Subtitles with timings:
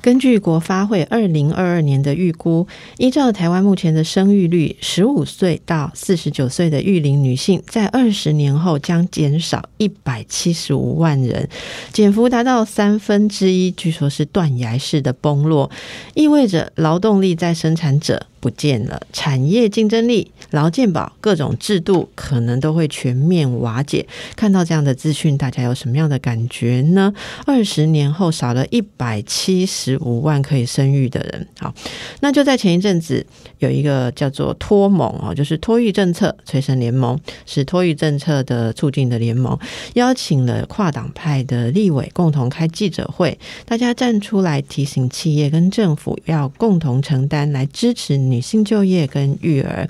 [0.00, 2.66] 根据国发会二零二二年的预估，
[2.98, 11.48] 依照台湾目前的生育率，十五岁到四十九岁的育龄女性，在二十年后将减少一百七十五万人，
[11.92, 15.70] 减幅达到三分之一，据说是断崖式的崩落，
[16.14, 18.26] 意味着劳动力在生产者。
[18.48, 24.06] 不见了，产业竞争力、劳健保各种制度可能都会全面瓦解。
[24.36, 27.12] 看到这样的资讯，大家有什么样的感觉呢？
[27.44, 31.46] 二十年后少了一百七十五万可以生育的人。
[31.60, 31.74] 好，
[32.20, 33.26] 那就在前一阵子，
[33.58, 39.58] 有一个叫做托盟哦，就是托育政策催生联盟，是托育政策的促进的联盟，
[39.92, 48.16] 邀请了跨党派的立委共同开记者会，大家站出来提醒企业跟政府要共同承担，来支持。
[48.16, 49.88] 女性就业跟育儿，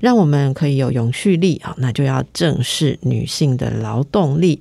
[0.00, 4.60] 让我们可以有永续力啊，那就要正视女性的劳动力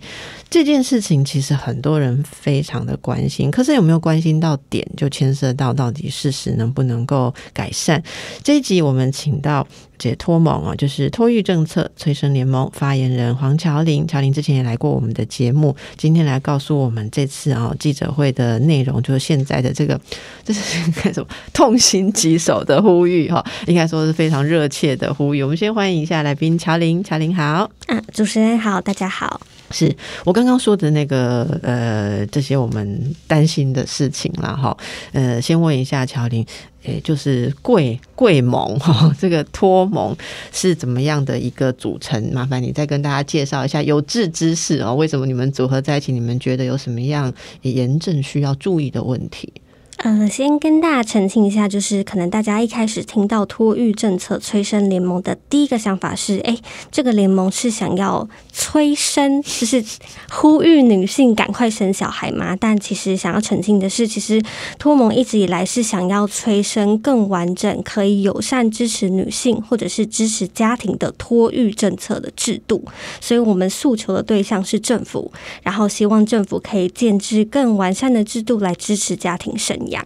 [0.50, 1.24] 这件事情。
[1.24, 8.02] 其实很多人非常的关心，可是有没有关心到点，就牵涉到到底事实能不能够改善。
[8.44, 9.68] 这一集我们请到。
[9.98, 20.00] 解脱盟啊，就是托育政策催生联盟发言人黄乔玲，乔玲之前也来过我们的节目，今天来告诉我们这次啊记者会的内容，就是现在的这个
[20.46, 25.44] 这是干什么痛心疾首的呼吁哈，应该说是非常热切的呼吁。
[25.44, 29.42] 我们先欢迎一下来宾乔林，乔林好，啊，主持人好，大家好。
[29.70, 34.78] 是我刚刚说的那个呃，这些我们担心的事情啦，哈，
[35.12, 36.46] 呃，先问一下乔林，
[36.84, 40.16] 诶，就是贵贵盟 哈，这个托盟
[40.54, 42.32] 是怎么样的一个组成？
[42.32, 46.14] 麻烦你再跟大家介绍一下有志之士哦，为什么你们组合在一起？
[46.14, 49.52] 你们觉得有什么样严正需要注意的问题？
[49.98, 56.56] 呃，先跟大家澄清一下，就是可能大家一开始听到托育政策催生联盟的第一个想法是，哎，
[56.92, 59.84] 这个联盟是想要催生，就是
[60.30, 62.56] 呼吁女性赶快生小孩吗？
[62.56, 64.40] 但其实想要澄清的是，其实
[64.78, 72.86] 托盟一直以来是想要催生更完整、可以友善支持女性或者是支持家庭的托育政策的制度。
[73.20, 75.32] 所以我们诉求的对象是政府，
[75.64, 79.97] 然后希望政府可以建制更完善的制度来支持家庭生养。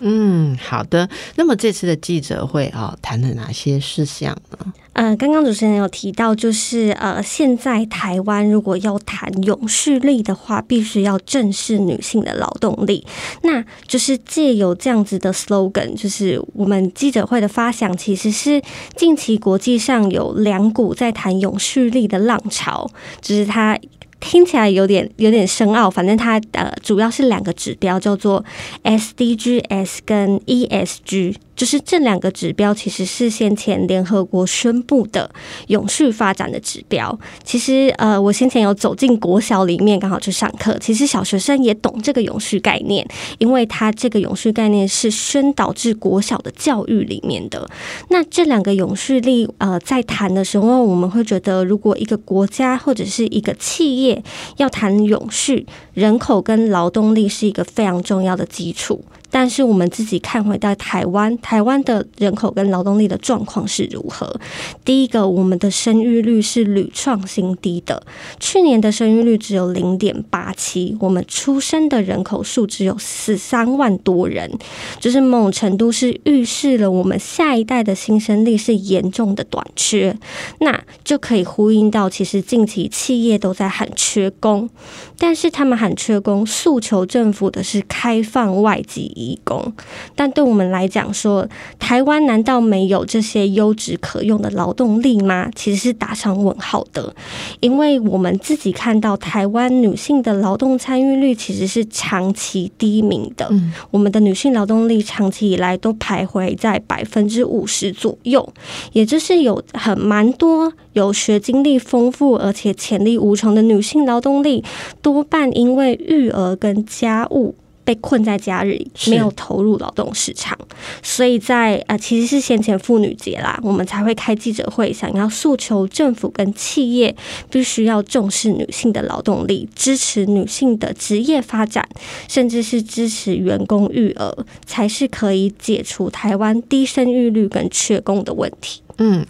[0.00, 1.08] 嗯，好的。
[1.36, 4.72] 那么这次的记者会啊，谈了哪些事项呢？
[4.92, 13.06] 呃，刚刚主持人有提到，就是呃，现在台湾如果要谈永续力的话，必须要正视女性的劳动力。
[13.42, 18.60] 那就是借有这样子的 slogan，就是我们记者会的发想，其实是
[18.96, 23.78] 近期国际上有两股在谈永续力的浪潮，就是它。
[24.20, 28.44] 听起来有点有点深奥，反正它呃主要是两个指标，叫做
[28.82, 31.36] SDGs 跟 ESG。
[31.58, 35.28] 就是这两个指标其实是先前联合国宣布的
[35.66, 37.18] 永续发展的指标。
[37.42, 40.78] 其实呃，我先前有走进国小里面，刚好去上课。
[40.78, 43.04] 其实小学生也懂这个永续概念，
[43.38, 47.68] 因为它这个永续概念是宣导至国小的教育里面的。
[48.10, 54.22] 那这两个永续力呃，在谈的时候，我们会觉得，如果一个国家或者是一个企业
[54.58, 59.04] 要谈永续，人口跟劳动力是一个非常重要的基础。
[59.30, 64.40] 但是我们自己看回到台湾，台湾的人口跟劳动力的状况是如何？
[64.84, 68.02] 第一个，我们的生育率是屡创新低的，
[68.40, 74.50] 去年的生育率只有零点八七，我们出生的人口数只有十三万多人，
[74.98, 80.16] 就是某种程度是预示了我们下一代的新生力是严重的短缺，
[80.60, 84.70] 那就可以呼应到，其实近期企业都在喊缺工，
[85.18, 89.16] 但是他们喊缺工，诉求政府的是开放外籍。
[89.18, 89.72] 义工，
[90.14, 91.46] 但对我们来讲，说
[91.78, 95.50] 台湾难道没有这些优质可用的劳动力吗？
[95.54, 97.14] 其实是打上问号的，
[97.60, 103.46] 因为我们自己看到台湾女性的劳动参与率其实是长期低迷的。
[103.50, 108.48] 嗯，我们的女性劳动力长期以来都徘徊在百分之五十左右，
[108.92, 114.62] 也就是有很蛮多有学经历丰富而且潜力无穷的女性劳动力，
[115.02, 117.54] 多半因为育儿跟家务。
[117.88, 120.54] 被困在家里，没有投入劳动市场，
[121.02, 127.16] 所以在呃，其实是先前妇女节啦，我们才会开记者会，想要诉求政府跟企业
[127.48, 131.88] 必须要重视女性的劳动力，支持女性的职业发展，
[132.28, 138.82] 甚至是支持员工育儿，才是可以解除台湾低生育率跟缺工的问题。
[138.98, 139.24] 嗯。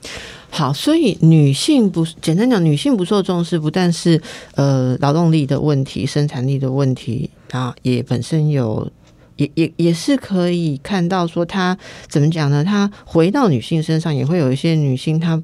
[0.50, 4.20] 好，所以女性不简单讲，女性不受重视，不但是
[4.54, 8.90] 呃劳动力的问题、生产力的问题啊，也本身有
[9.36, 11.76] 也也也是可以看到说，他
[12.08, 12.64] 怎么讲呢？
[12.64, 15.42] 他回到女性身上，也会有一些女性她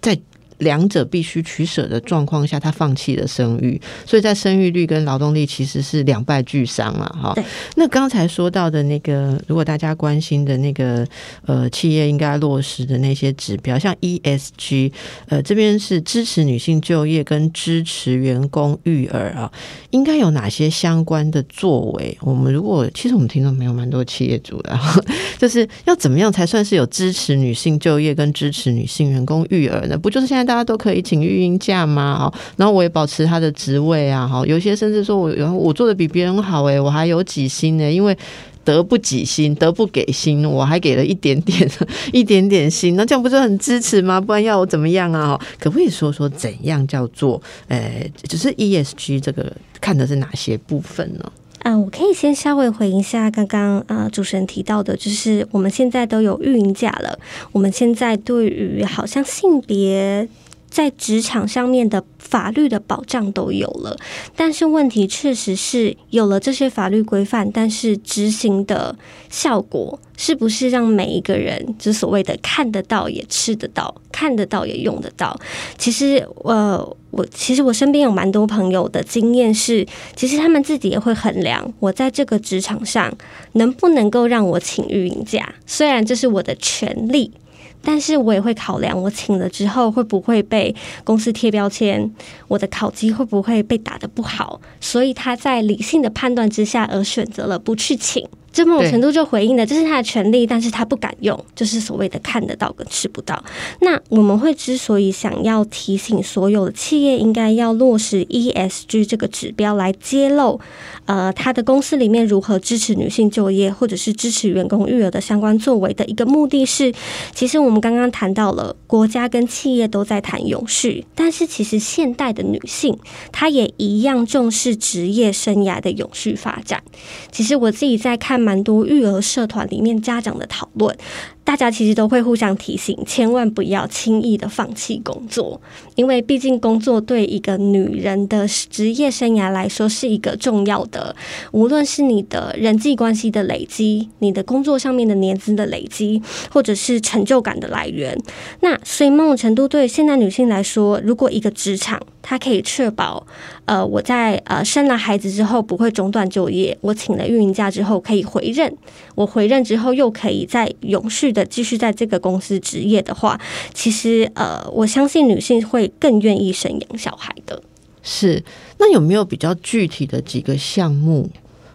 [0.00, 0.18] 在。
[0.58, 7.34] 两者必须取舍的状况下，他放弃了生育，所以在生育率跟劳动力其实是两败俱伤了哈。
[7.76, 11.06] 那刚才说到的那个，如果大家关心的那个
[11.46, 14.90] 呃，企业应该落实的那些指标，像 ESG，
[15.28, 19.52] 呃，这边是支持女性就业跟支持员工育儿啊，
[19.90, 22.18] 应该有哪些相关的作为？
[22.20, 24.76] 我们如果其实我们听众没有蛮多企业主的，
[25.38, 29.96] 就是要怎么样才算是有支持女性就业跟支持女性员工育儿呢？
[29.96, 30.47] 不就是现在？
[30.48, 32.18] 大家都可以请育婴假吗？
[32.18, 37.92] 哈，然后我也保持他的职位啊，哈，有些甚至说我，然后我做的比别人好，哎，我还有几薪呢？
[37.92, 38.16] 因为
[38.64, 41.70] 得不几薪，得不给薪，我还给了一点点，
[42.14, 44.18] 一点点薪，那这样不是很支持吗？
[44.18, 45.38] 不然要我怎么样啊？
[45.60, 49.52] 可不可以说说怎样叫做，呃，只是 ESG 这个
[49.82, 51.30] 看的是哪些部分呢？
[51.68, 57.18] 嗯，我可以先稍微回应一下刚刚呃主持人提到的，就是我们现在都有育婴假了，
[57.52, 60.26] 我们现在对于好像性别。
[60.70, 63.96] 在职场上面的法律的保障都有了，
[64.36, 68.94] 但是问题确实是有了这些法律规范，但是执行的
[69.30, 75.34] 效果是不是让每一个人就所谓的看得到也吃得到，看得到也用得到？
[75.78, 83.12] 其实，呃，我其实我身边有蛮多朋友的经验是，其实他们自己也会衡量，我在这个职场上
[83.52, 87.32] 能不能够让我请育婴假，虽然这是我的权利。
[87.80, 90.74] 但是我也会考量，我请了之后会不会被
[91.04, 92.12] 公司贴标签，
[92.48, 98.28] 我的考绩会不会被打得不好，所以他在理性的判断之下而选择了不去请。
[98.58, 103.40] 这某种程度就回应了，这是他的权利，但是他不敢用，就是所谓的看得到跟吃不到。
[103.82, 110.58] 那我们会之所以想要提醒所有的企业应该要落实 ESG 这个指标来揭露，
[111.04, 116.92] 呃，他的公司里面如何支持女性就业，或者是支持员工育儿的相关作为的一个目的是，
[117.32, 122.98] 其实我们刚刚谈到了国家跟企业都在谈永续，但是其实现代的女性
[123.30, 126.82] 她也一样重视职业生涯的永续发展。
[127.30, 128.47] 其实我自己在看。
[128.48, 130.96] 蛮多育儿社团里面家长的讨论。
[131.44, 135.58] 大家其实都会互相提醒，千万不要轻易的放弃工作，
[135.96, 141.14] 因为毕竟工作对一个女人的职业生涯来说是一个重要的，
[141.52, 148.18] 无论是你的人际关系的累积，你的工作上面的年资的累积，或者是成就感的来源。
[148.60, 153.26] 那所以某种程度对现代女性来说，如果一个职场它可以确保，
[153.68, 158.74] 呃，我在呃生了孩子之后不会中断就业，我请了运营假之后可以回任，
[159.14, 161.44] 我回任之后又可以再永续的。
[161.44, 163.38] 继续在这个公司职业的话，
[163.74, 167.62] 其实呃，我相信女性会更愿意生养小孩的。
[168.02, 168.42] 是，
[168.78, 171.28] 那有没有比较具体的几个项目？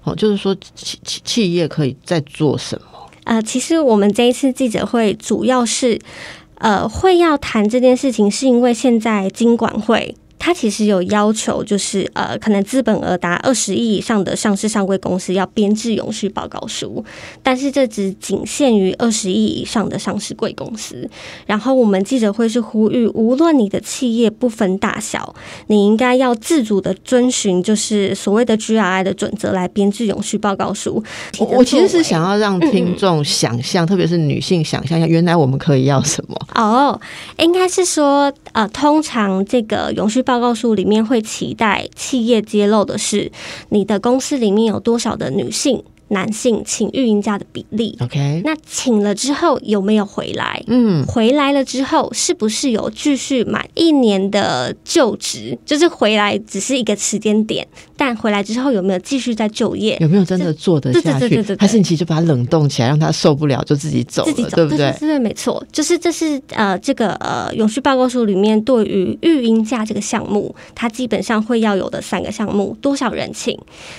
[0.03, 2.87] 哦，就是说企企企业可以在做什么？
[3.25, 5.99] 呃，其实我们这一次记者会主要是
[6.55, 10.15] 呃会要谈这件事情，是因为现在金管会。
[10.45, 17.01] 它其实有要求，就是呃，可能资本额达二十亿以上的上市上柜公司要编制永续报告书，
[17.41, 21.09] 但是这只仅限于二十亿以上的上市贵公司。
[21.45, 25.33] 然后我们记者会是呼吁，无论你的企业不分大小，
[25.67, 31.01] 你应该要自主的遵循就是所谓的 GRI 的准则来编制永续报告书。
[31.39, 36.37] 我其实是想要让听众想象，特别是女性想象一下，原来我们可以要什么？
[36.55, 36.99] 哦，
[37.37, 43.31] 应该是说呃，通常这个永续报报告书里面会期待企业揭露的是
[43.69, 45.83] 你的公司里面有多少的女性。
[46.09, 50.61] 男性请育婴假的比例，OK，那请了之后有没有回来？
[50.67, 55.57] 嗯，回来了之后是不是有继续满一年的就职？
[55.65, 57.67] 就是回来只是一个时间点，
[57.97, 59.97] 但回来之后有没有继续在就业？
[60.01, 61.43] 有没有真的做得下去？
[61.57, 64.95] 还是你其实就把它冷冻起来，让他受不了就自己走了，对不对？
[64.99, 73.57] 对，没错，就是这是呃这个呃永续报告书里面对于育婴假这个项目，它基本上会要有的三个项目：多少人请，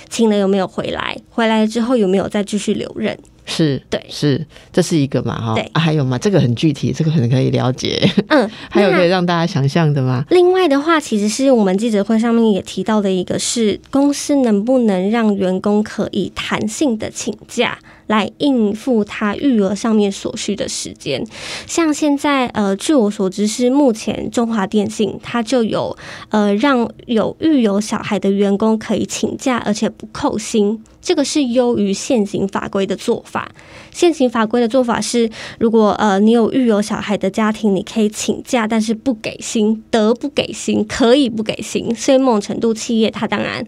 [0.09, 1.17] 请了有没有回来？
[1.29, 2.04] 回来了之后有。
[2.05, 3.17] 有没有再继续留任？
[3.47, 4.43] 是对，是
[4.73, 5.39] 这是一个嘛？
[5.39, 6.17] 哈，对，还有吗？
[6.17, 7.99] 这个很具体，这个很可以了解。
[8.29, 10.25] 嗯， 还有可以让大家想象的吗？
[10.29, 17.77] 另外的话，其实是我们记者会上面也提到的一个，是公司能不能让员工可以弹性的请假。
[18.07, 21.25] 来应付他育儿上面所需的时间，
[21.65, 25.97] 像现在呃，据我所知是目前中华电信它就有
[26.29, 33.51] 呃让有育有小孩的员工可以请假，而且不扣薪，这个是优于现行法规的做法。
[33.91, 41.93] 现行法规的做法是，如果呃你有育有小孩的家庭，你可以请假，但是不给薪，得不给薪，可以不给薪。
[41.93, 43.63] 所以某种程度企业它当然。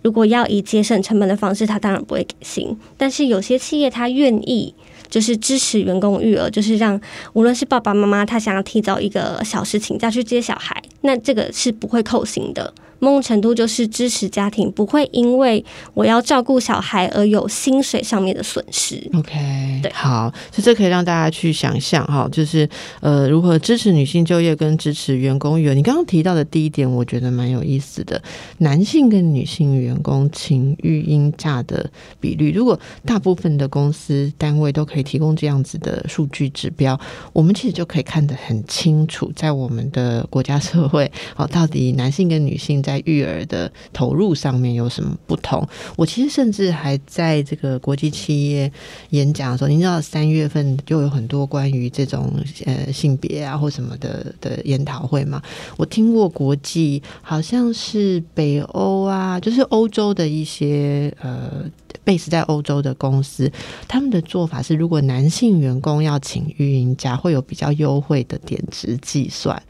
[0.00, 2.74] 如果要以节省成本的方式，他当然不会给薪。
[2.96, 4.74] 但是有些企业他愿意。
[5.10, 7.00] 就是支持员工育儿，就是让
[7.32, 12.72] 无论是爸爸妈妈他想要提早一个小时请假去接小孩，那这个是不会扣薪的。
[13.00, 15.64] 某种程度就是支持家庭，不会因为
[15.94, 19.08] 我要照顾小孩而有薪水上面的损失。
[19.14, 25.74] OK，对，好，所以这可以让大家去想象哈，就是呃，如何支持女性就业跟支持员工育儿。
[25.74, 28.20] 你刚刚提到的第一点，我觉得蛮有意思的，
[28.58, 31.88] 男性跟女性员工请育婴假的
[32.18, 32.76] 比率，如果
[33.06, 36.98] 大部分的公司单位都可以提供这样子的数据指标，
[37.32, 42.78] 我们其实就可以看得很清楚，在我们的国家社会，哦，到底男性跟女性。
[42.88, 45.66] 在育儿的投入上面有什么不同？
[45.96, 48.70] 我其实甚至还在这个国际企业
[49.10, 52.32] 演讲的时候，您知道三月份就有很多关于这种
[52.64, 55.42] 呃性别啊或什么的的研讨会嘛。
[55.76, 61.64] 我听过国际好像是北欧啊，就是欧洲的一些呃
[62.04, 63.50] base 在欧洲的公司，
[63.86, 69.60] 他们的做法是，如果男性员工要请育婴假，会有比较优惠的点值计算。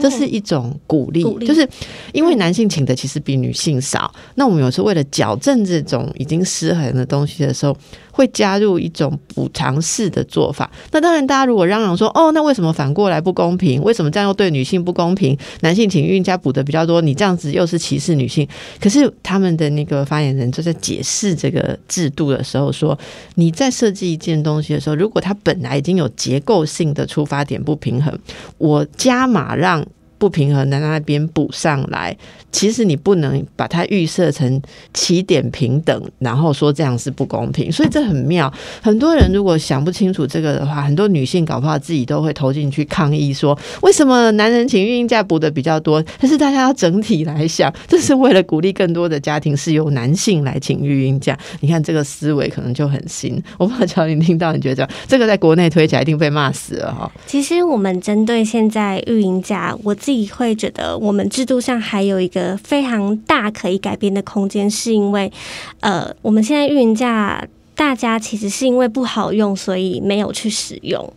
[0.00, 1.68] 这是一种鼓励，就是
[2.12, 7.76] 因为男性请的其实比女性少，那我们有时候为了矫正这种已经失衡的东西的时候。
[8.16, 10.70] 会加入一种补偿式的做法。
[10.90, 13.82] 那当然，大家如果嚷嚷说：“哦，那为什么反过来不公平？
[13.82, 15.36] 为什么这样又对女性不公平？
[15.60, 18.48] 男性请孕假补的比较多，你这样子又是歧视女性？”
[18.80, 22.98] 可是他们的那个发言人就在解释这个制度的时候说
[23.36, 28.18] ：“你在设计一件东西的时候，如果它本来已经有结构性的出发点不平衡，
[28.56, 29.86] 我加码让。”
[30.18, 32.16] 不平衡的那边补上来，
[32.50, 34.60] 其实你不能把它预设成
[34.94, 38.50] 起点平等，然后说这样是不公平，所以这很妙。
[38.80, 46.02] 很多人如果想不清楚这个的话，很多女性搞不好自己都会投进去抗议，说为什么男人请孕假补的比较多？
[46.18, 51.38] 但是大家要整体来想，这是为了鼓励更多的家庭是由男性来请育婴假。
[51.60, 53.42] 你看这个思维可能就很新。
[53.58, 57.12] 我不知道乔林听到你觉得这个在国内推起来一定被骂死了哈。
[57.26, 59.94] 其实我们针对现在育婴假，我。
[60.06, 65.32] 自己会觉得，我们制度上还有一个非常大可以改变的空间，是因为，
[65.80, 67.44] 呃，我们现在运营价
[67.74, 71.12] 大家其实是因为不好用，所以没有去使用。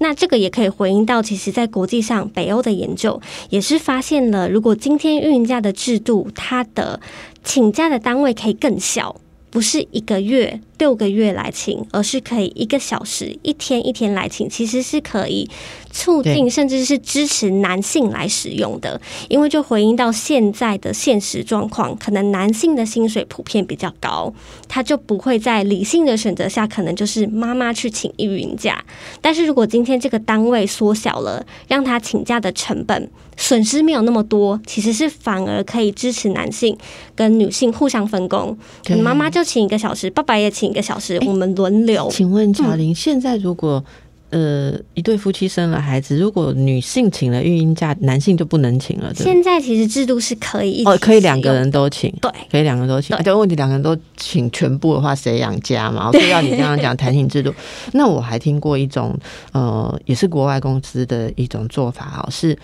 [0.00, 7.00] 那这个也可以回应到，其实，在国际上，北欧的研究也是发现了，如果今天运营价的制度，它的
[7.44, 9.14] 请假的单位可以更小，
[9.50, 10.60] 不是一个月。
[10.82, 15.48] 六个月来请，而是可以一个小时、一天一天来请，其实是可以
[15.92, 19.00] 促进甚至是支持男性来使用的。
[19.28, 24.34] 因为就回应到现在的现实状况，可能男性的薪水普遍比较高，
[24.66, 28.84] 他就不会在理性的选择下，可能就是妈妈去请育婴假。
[29.20, 36.76] 但是如果今天这个单位缩小了，让他请假的成本损失没有那么多，其实是反而可以支持男性
[37.14, 40.71] 跟女性互相分工，可能妈妈就请一个小时，爸爸也请。
[40.72, 42.08] 一个小时，我们轮流。
[42.10, 43.84] 请问乔玲，现在如果
[44.30, 49.12] 呃一对夫妻生了孩子，如果女性请了育婴假，男性就不能请了？
[49.14, 53.14] 现在其实制度是可以哦，可以两个人都请，对，可以两个人都请。
[53.22, 56.10] 但问题两个人都请全部的话，谁养家嘛？
[56.10, 57.54] 所以要你刚刚讲弹性制度。
[57.92, 59.14] 那我还听过一种
[59.52, 62.56] 呃，也是国外公司的一种做法哦，是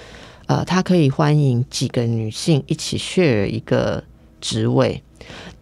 [0.46, 4.02] 呃，他可以欢迎几个女性一起 share 一个
[4.40, 5.02] 职位。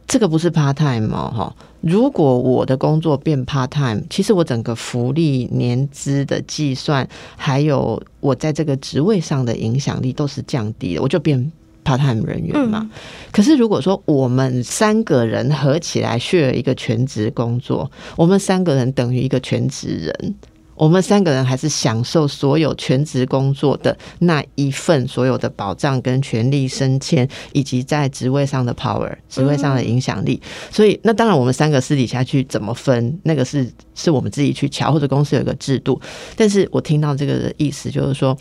[0.07, 1.33] 这个不是 part time 哦？
[1.35, 11.51] 哈，如果我的工作变 part time，其实我整个福利、年资的计算，还有我在这个职位上的影响力都是降低的，我就变
[11.85, 12.89] part time 人员嘛。
[13.33, 20.35] 可是如果说我们三个人合起来 share 一个全职工作，我们三个人等于一个全职人。
[20.77, 30.41] 我们三个人还是享受所有全职工作的那一份所有的保障跟权利升迁，以及在职位上的 power、职位上的影响力。
[30.71, 36.01] 所以，那当然我们三个私底下去怎么分，那个是是我们自己去瞧，或者公司有一个制度。
[36.37, 38.37] 但是我听到这个的意思就是说，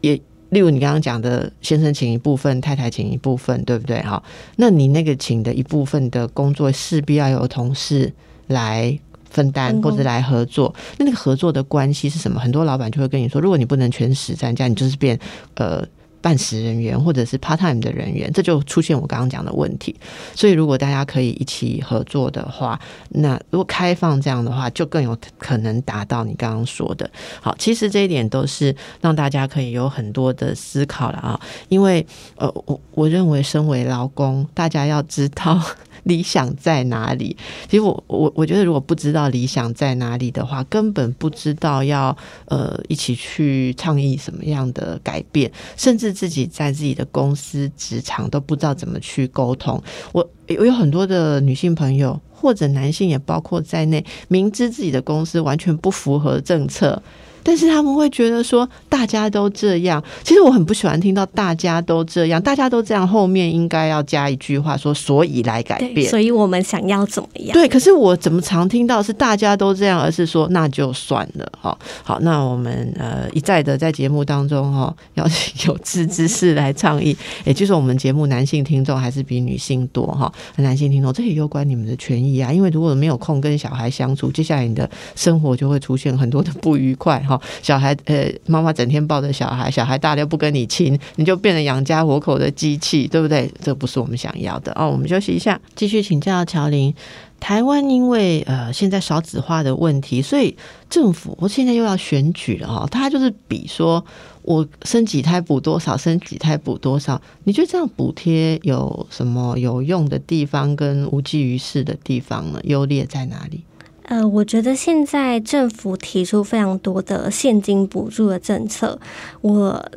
[0.00, 0.14] 也
[0.50, 4.00] 例如你刚刚讲的，先生请一部分，太太请一部分，对不对？
[4.02, 4.22] 哈，
[4.56, 8.12] 那你那个请的一部分的工作，势必要有同事
[8.46, 8.96] 来。
[9.32, 12.38] 分担或者来合作，那那个合作的关系是什么？
[12.38, 15.18] 很多老板就会跟你说，如果你不能全时参加，你就是变
[15.54, 15.84] 呃
[16.20, 19.96] 半时人员或者是 part time 的人员，这就出现我刚刚讲的问题。
[20.36, 27.10] 所以如果大家可以一起合作的话，那如果开放这样的话，就更有可能达到你刚刚说的。
[27.40, 31.40] 好，其实这一点都是让大家可以有很多的思考了啊。
[31.68, 35.60] 因为呃，我我认为身为劳工，大家要知道。
[36.04, 37.36] 理想在哪里？
[37.68, 49.82] 其实我我我觉得，如果不知道理想在哪里的话，根本不知道要呃一起去倡议什么样的改变，甚至自己在自己的公司职场都不知道怎么去沟通。
[50.12, 57.02] 我我有很多的女性朋友，或者男性也包括在内，明知自己的公司完全不符合政策。
[57.42, 67.52] 但是他们会觉得说大家都这样，其实我很不喜欢听到大家都这样，大家都这样后面应该要加一句话说所以来改变，所以我们想要怎么样？
[67.52, 71.76] 对，可是我怎么常听到是大家都这样，而是说那就算了哈。
[72.02, 87.31] 好，那我们呃一再的在节目当中哈，邀请有志之士来倡议，也就是我们节目男性听众还是比女性多哈，男性听众这也攸关你们的权益啊，因为如果没有空跟小孩相处，接下来你的生活就会出现很多的不愉快哈。
[87.62, 93.50] 小孩呃，妈妈整天抱着小孩，小孩大了又不跟你亲，你就变成养家活口的机器，对不对？
[93.62, 94.88] 这不是我们想要的哦。
[94.90, 96.94] 我们休息一下，继续请教乔林。
[97.40, 100.56] 台湾因为呃现在少子化的问题，所以
[100.88, 104.04] 政府我现在又要选举了哈，他就是比说
[104.42, 107.20] 我生几胎补多少，生几胎补多少。
[107.42, 112.60] 你觉得这样补贴有什么有用的地方，跟无济于事的地方呢？
[112.62, 113.64] 优劣在哪里？
[114.12, 119.00] 呃，我觉得现在政府提出非常多的现金补助的政策，
[119.40, 119.90] 我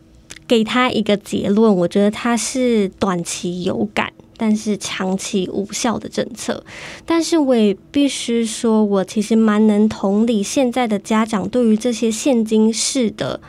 [0.47, 6.63] 给他一个结论，我觉得它是短期有感，但是长期无效的政策。
[7.05, 13.41] 但是我也必须说，我其实蛮能同理现在的家长对于这些现金式的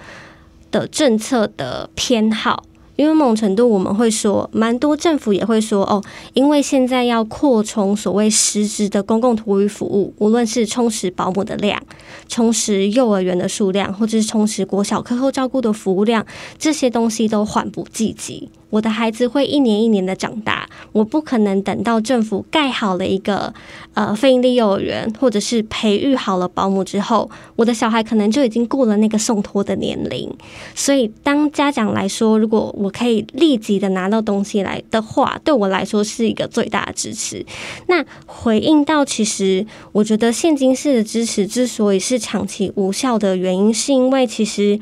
[0.73, 2.65] 的政策的偏好。
[2.97, 6.03] 因为某程度，我们会说，蛮多政府也会说，哦，
[6.35, 11.81] 因为现在要扩充所谓实质的公共托育服务，无论是充实保姆的量、
[12.29, 16.27] 充实幼儿园的数量，或者是充实国小课后照顾的服务量，
[16.59, 18.51] 这些东西都缓不济急。
[18.71, 23.53] 我的孩子会一年一年的长大，我不可能等到政府盖好了一个
[23.95, 30.33] 呃非营利幼儿园，或者是培育好了保姆之后，我的小孩可能就已经过了那个送托的年龄。
[30.75, 37.45] 所以，当家长来说，如果我可以立即的拿到东西来的话，对我来说是一个最大的支持。
[37.87, 44.79] 那回应到，其实我觉得现金式的支持之所以是长期无效的原因，是因为其实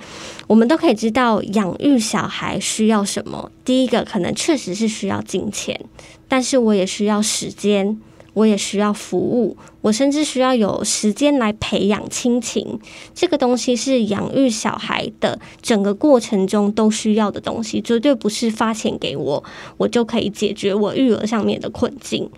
[0.46, 3.50] 我们都可以知道养育小孩需要什么。
[3.64, 5.80] 第一个可能确实是需要金钱，
[6.28, 8.00] 但是我也需要时间，
[8.34, 9.56] 我也需要服务。
[9.80, 12.80] 我甚至需要有时间来培养亲情，
[13.14, 19.44] 这个东西是养育小孩的整个过程中都需要的东西，绝对不是发钱给我，
[19.76, 22.30] 我就可以解决我育儿上面的困境。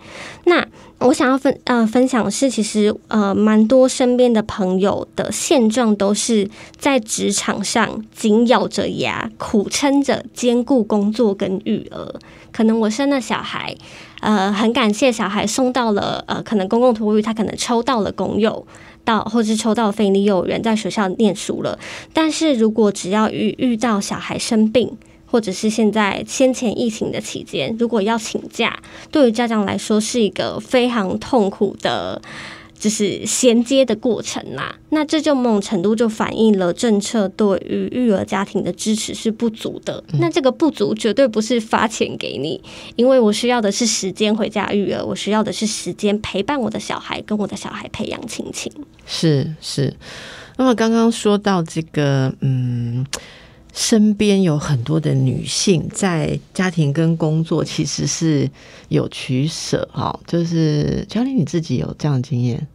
[0.43, 0.67] 那
[0.99, 12.13] 我想要分呃分享的是，其实呃蛮多身边的朋友的现状都是在职场上紧咬着牙苦撑着兼顾工作跟育儿。
[12.57, 13.75] 可能我生了小孩，
[14.19, 17.31] 呃很感谢小孩送到了呃可能公共托育他。
[17.31, 18.65] 可能抽到了公幼，
[19.05, 21.77] 到或是抽到非利幼儿园，在学校念书了。
[22.13, 28.79] 但是如果只要遇遇到小孩生病，或者是现在先前疫情的期间，如果要请假，
[29.11, 32.19] 对于家长来说是一个非常痛苦的。
[32.79, 40.03] 就是衔接的过程啦，那这就某种程度就反映了政策对于育儿家庭的支持是不足的。
[40.19, 42.61] 那这个不足绝对不是发钱给你，
[42.95, 48.71] 因为我需要的是时间回家育儿，我需要的是时间陪伴我的小孩，跟我的小孩培养亲情。
[49.05, 49.93] 是是。
[50.59, 53.05] 那么刚刚说到这个，嗯，
[53.77, 58.49] 身边有很多的女性在家庭跟工作其实是
[58.87, 62.67] 有取舍哈，就是乔丽你自己有这样的经验？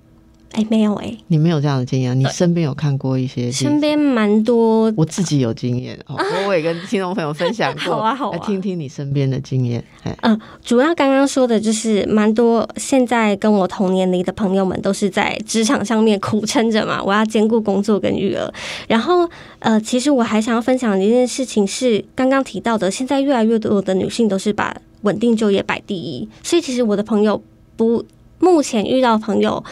[0.52, 2.18] 哎，没有哎，你没有这样的经验？
[2.18, 3.50] 你身边有看过一些？
[3.50, 7.94] 身边蛮多，我自己有经验，我我也跟听众朋友分享过。
[7.96, 9.82] 好啊，好啊，来听听你身边的经验。
[10.20, 18.52] 嗯，主要刚刚说的就是蛮多，现在跟我同年龄的朋友们都是在职场上面苦撑着嘛， 我要兼顾工作跟育儿。
[18.86, 19.28] 然后，
[19.60, 27.42] 呃，其实我还想要分享的一件事情是，刚刚提到的，现在越来越多的女性都是把稳定就业摆第一，所以其实我的朋友
[27.76, 28.04] 不，
[28.38, 29.64] 目前遇到朋友。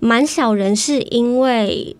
[0.00, 1.96] 蛮少人是因为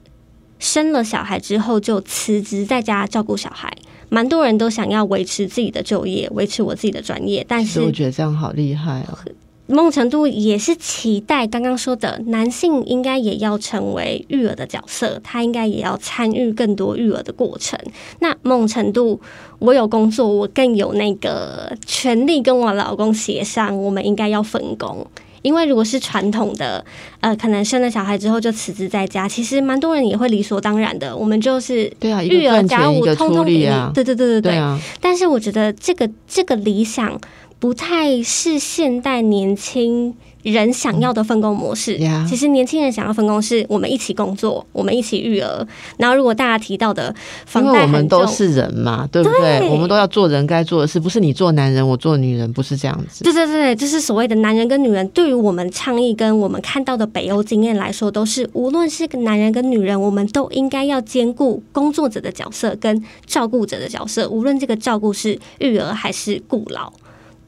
[0.59, 3.73] 生了小孩之后就辞职在家照顾小孩，
[4.09, 7.45] 蛮多人都想要维持自己的就业，维持我自己的专业。
[7.47, 9.19] 但是我觉得这样好厉害哦，
[9.67, 17.79] 某种程度也是期待刚刚说的男性应该也要成为育儿的角色，他应该也要参与更多育儿的过程。
[18.19, 19.21] 那某种程度，
[19.61, 25.07] 我有工作，我更有那个权利跟我老公协商，我们应该要分工。
[25.43, 26.85] 因为如果是传统的，
[27.21, 31.17] 呃，可能生了小孩之后就辞职在家，其实蛮多人也会理所当然的。
[31.17, 34.57] 我们就是对啊，育儿家务通通给你，对对对对对对。
[34.57, 34.81] 啊。
[35.01, 37.21] 但是我觉得这个这个理想
[37.59, 40.15] 不太是现代年轻。
[40.43, 41.99] 人想要的分工模式，
[42.29, 45.67] 其实年轻人想要分工是我们一起工作，我们一起育儿。
[45.99, 47.15] 然后如果大家提到的，
[47.55, 49.69] 因为我们都是人嘛，对不对？
[49.69, 53.25] 我们都要做人该做的事，不是你做男人，我做女人，不是这样子。
[53.25, 66.93] 对对对，就是所谓的男人跟女人，对于我们倡议跟我们看到的北欧经验来说，都是无论是男人跟女人，我们都应该要兼顾工作者的角色跟照顾者的角色，无论这个照顾是育儿还是顾老，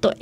[0.01, 0.15] 对。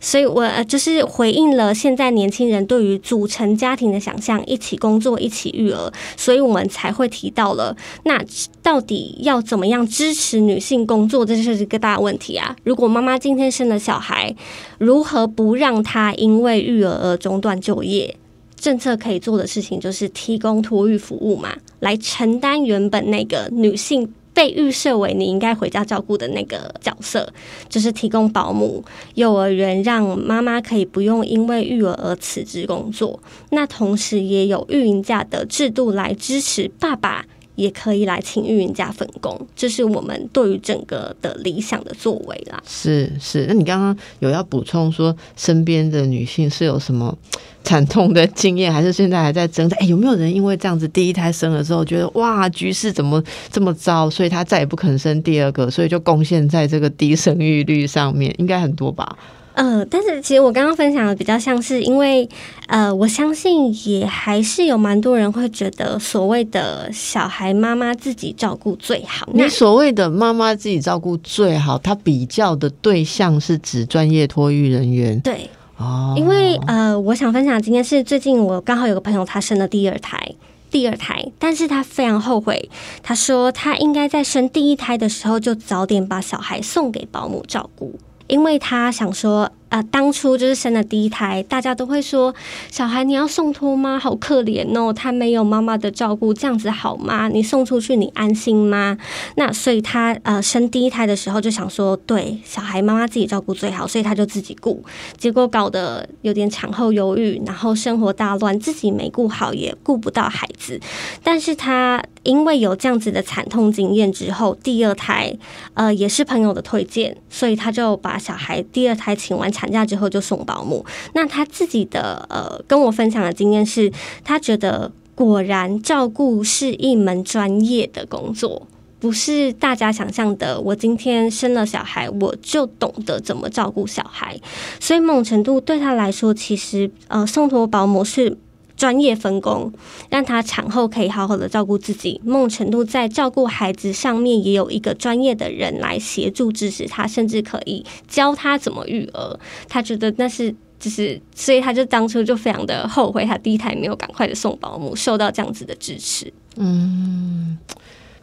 [0.00, 7.76] 所以，我就是回应了现在年轻人对于组成家庭的想象，一起工作，一起育儿，所以我们才会提到了。
[8.04, 8.22] 那
[8.62, 11.24] 到底要怎么样支持女性工作？
[11.24, 12.54] 这是一个大问题啊！
[12.62, 14.34] 如果妈妈今天生了小孩，
[14.78, 18.16] 如何不让她因为育儿而中断就业？
[18.58, 24.12] 政策可以做的事情就是提供托育服务嘛，来承担原本那个女性。
[24.36, 27.26] 被预设为你应该回家照顾的那个角色，
[27.70, 33.18] 就是提供保姆、幼儿园，让妈妈可以不用因为育儿而辞职工作。
[33.48, 37.24] 那同时也有育婴假的制度来支持爸爸。
[37.56, 42.62] 也可以来请育婴假分工，这是我们对于整个的理想的作为啦。
[42.66, 47.16] 是是，那你刚刚有要补充说，身边的女性是有什么
[47.64, 49.76] 惨痛的经验，还是现在还在挣扎？
[49.80, 58.34] 哎，有没有人因为这样子第一胎生了之后，觉得哇局势怎么这么糟，所以她再也不肯生第二个，所以就贡献在这个低生育率上面？
[58.38, 59.16] 应该很多吧。
[59.56, 62.28] 呃，但是其实我刚刚分享的比较像是，因为
[62.66, 69.26] 呃，我相信也还是有蛮多人会觉得，所谓的小孩妈妈自己照顾最好。
[69.32, 75.18] 你所谓的妈妈自己照顾最好，他比较的对象是指专业托育人员。
[75.20, 80.34] 对，哦，因为呃，我想分享今天是最近我刚好有个朋友，他生了第二胎，
[80.70, 82.68] 第二胎，但是他非常后悔，
[83.02, 87.98] 他说他应该在生第一胎的时候就早点把小孩送给保姆照顾。
[88.28, 89.50] 因为他想说。
[89.68, 92.32] 啊，当初就是生了第一胎，大家都会说
[92.70, 93.98] 小孩你要送托吗？
[93.98, 97.28] 好可怜哦，他没有妈妈的照顾，这样子好吗？
[97.28, 98.96] 你送出去你安心吗？
[99.34, 104.84] 那所以他呃生第一胎的时候就想说，对小孩妈妈自己照顾最好，所以他就自己顾，
[105.16, 110.80] 结果搞得有点产后忧郁，然后生活大乱，自己没顾好，也顾不到孩子。
[111.24, 115.36] 但是他因为有这样子的惨痛经验之后，第二胎
[115.74, 119.52] 呃也是朋友的推荐，所以他就把小孩第二胎请完。
[119.56, 123.90] 产假之后就送保姆，那他自己的呃跟我分享的经验是，
[124.22, 128.66] 他觉得果然照顾是一门专业的工作，
[129.00, 130.60] 不是大家想象的。
[130.60, 134.38] 我今天生了小孩，我就懂得怎么照顾小孩，
[134.78, 138.36] 所以某种程度对他来说，其实呃送托保姆是。
[138.76, 139.72] 专业分工，
[140.10, 142.20] 让他产后可以好好的照顾自己。
[142.24, 149.38] 某程度在照顾孩子上面，也有一个专业的人来协助支持他，甚至可以教他怎么育儿。
[149.68, 156.30] 他觉得那是就是，所以他就当初就非常的后悔，他第一胎没有赶快的送保姆，受到这样子的支持。
[156.56, 157.56] 嗯，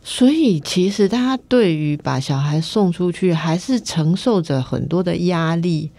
[0.04, 5.90] 所以其实他对于把小孩送出去，还是承受着很多的压力。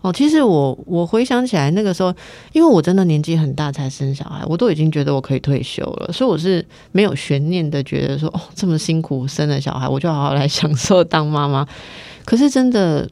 [0.00, 2.14] 哦，其实我我回想起来那个时候，
[2.52, 11.66] 因为我真的年纪很大才生小孩，我都已经觉得我可以退休了，所以我是没有悬念的，觉得说哦这么辛苦生了小孩，我就好好来 享受当妈妈。
[12.24, 13.10] 可是真的，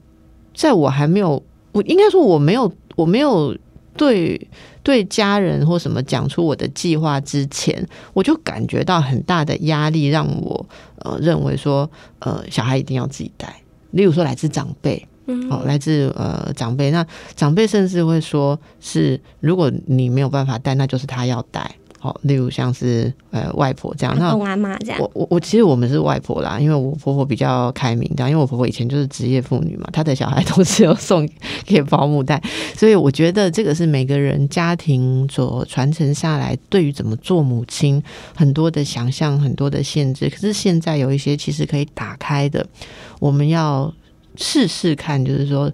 [0.54, 3.56] 在我还没有，我应该说我没有，我没有
[3.96, 4.48] 对
[4.84, 10.64] 对家人或什么讲出我的计划之前，我就感觉到很大的压力，让我
[10.98, 15.08] 呃认为说呃小孩一定要自己带，例如说来自长辈。
[15.50, 21.70] 哦，来自呃长辈，那长辈甚至会说是，如果你没有办法带，那就是他要带。
[21.98, 25.00] 好，例如像是呃外婆这样，那公阿妈这样。
[25.00, 31.28] 我我我其实我们是外婆啦，因为我婆婆比较开明，这样，因为我婆婆以前就是职业妇女嘛，她的小孩 都是有送
[31.64, 32.40] 给保姆带，
[32.76, 38.00] 所以我觉得这个是每个人家庭所传承下来，对于怎么做母亲
[38.36, 40.28] 很多的想象，很多的限制。
[40.28, 42.64] 可是现在有一些其实可以打开的，
[43.18, 43.92] 我们要。
[44.36, 45.72] 试试看，就是说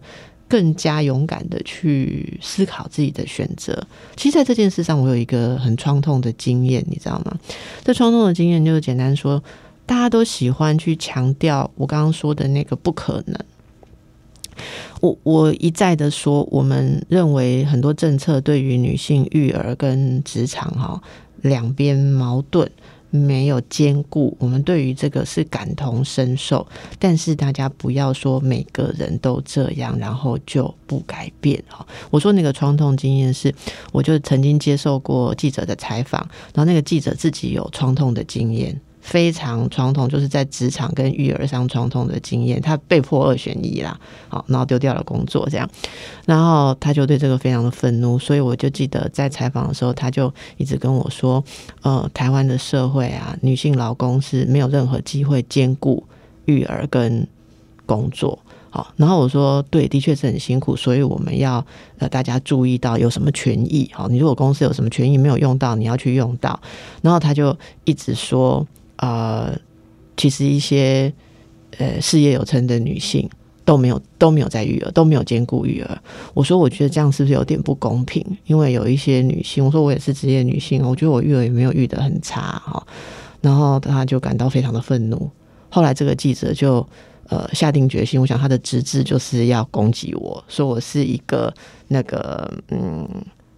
[0.48, 3.86] 更加勇敢的去思考自己的选择。
[4.16, 7.38] 其实，在这件事上，我有一个很创痛的经验，你知道吗？
[7.82, 9.42] 这创痛的经验就是简单说，
[9.86, 13.38] 大家都喜欢去强调我刚刚说的那个不可能。
[15.00, 21.02] 我我一再的说，我们认为很多政策对于女性育儿跟职场哈
[21.40, 22.70] 两边矛盾。
[23.14, 26.66] 没有兼顾，我们对于这个是感同身受，
[26.98, 31.86] 但是大家不要说每个人都这样，然后就不改变哈。
[32.10, 33.54] 我说那个创痛经验是，
[33.92, 36.20] 我就曾经接受过记者的采访，
[36.54, 45.68] 然后那个记者自己有创痛的经验，非常传统，就是在职场跟育儿上传统的经验，他被迫二选一啦，好，然后丢掉了工作，这样，
[46.24, 51.42] 然后他就对这个非常的愤怒，所以我就记得在采访的时候，他就一直跟我说，
[51.82, 56.02] 呃，台湾的社会啊，女性劳工是没有任何机会兼顾
[56.44, 57.26] 育儿跟
[57.84, 58.38] 工作。
[58.70, 61.62] 好，然后我说，对，的确是很辛苦，所以我们要
[61.98, 63.90] 呃大家注意到有什么权益。
[63.92, 66.58] 好，你如果公司有什么权益没有用到，你要去用到。
[67.02, 68.66] 然后他就一直说，
[69.02, 69.52] 呃，
[70.16, 71.12] 其实一些
[71.78, 73.28] 呃事业有成的女性
[73.64, 75.98] 都没有都没有在育儿，都没有兼顾育儿。
[76.32, 78.24] 我说，我觉得这样是不是有点不公平？
[78.46, 82.86] 因为有一些女性，我说我也是职业女性，我觉得我育儿也没有育得很差哈。
[83.40, 85.28] 然后她就感到非常的愤怒。
[85.68, 86.86] 后来这个记者就。
[87.28, 91.54] 呃，下定决心，我想他的职责就是要攻击我，说我是一个
[91.88, 93.08] 那个嗯，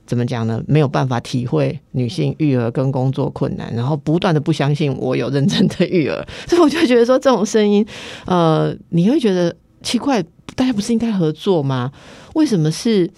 [0.07, 0.63] 怎么讲呢？
[0.67, 7.85] 没有办法体会女性育儿跟工作困难，然后不断的不相信我有认真的育儿， 所以我就觉得说这种声音，
[8.27, 10.23] 呃，你会觉得奇怪，
[10.55, 11.91] 大家不是应该合作吗？
[12.35, 13.11] 为什么是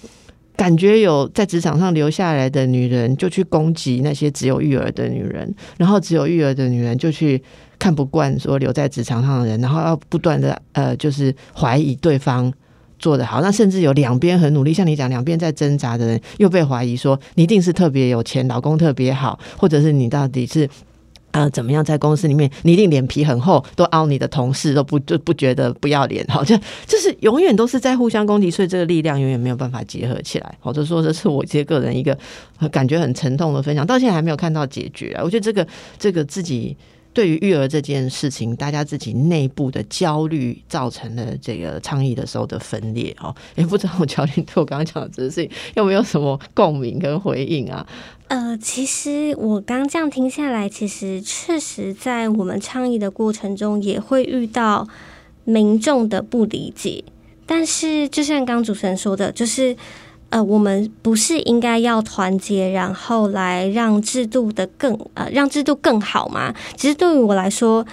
[0.57, 7.43] 感觉有在职场上留下来的女人就去攻击那些只有育儿的女人，然后只有育儿的女人就去？
[7.79, 12.51] 看不惯说留在职场上的人，然后要不断的呃，就是怀疑对方
[12.99, 20.69] 做的好，那甚至有两边很努力，像你讲两边在挣扎的人，又被怀疑说你一定是特别有钱，老公特别好，或者是你到底是
[21.33, 30.55] 呃怎么样在公司里面，你一定脸皮很厚，都凹你的同事都不就不觉得不要脸，好 像就是永远都是在互相攻击，所以这个力量永远没有办法结合起来。
[30.61, 32.17] 或者说这是我这个人一个
[32.73, 35.23] 感觉很沉痛的分享，到现在还没有看到解决啊！
[35.23, 35.67] 我觉得这个
[35.99, 36.77] 这个自己。
[37.17, 47.87] 对于育儿这件事情，大家自己内部的焦虑造成了这个倡议的时候的分裂哦，也不知道我教练对我刚刚讲的这个事情有没有什么共鸣跟回应啊？
[48.29, 54.87] 呃，其实我刚这样听下来，其实确实在我们倡议的过程中也会遇到
[55.45, 57.03] 民众的不理解，
[57.47, 59.75] 但是就像刚主持人说的，就是。
[60.31, 66.55] 呃，我们不是应该要团结，然后来让制度的更呃，让制度更好吗？
[66.77, 67.87] 其实对于我来说，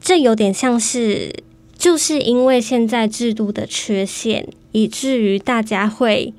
[0.00, 1.34] 这有点像是，
[1.76, 6.32] 就是因为现在制度的缺陷，以至于大家会